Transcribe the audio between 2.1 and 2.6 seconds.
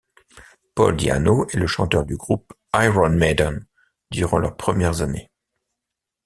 groupe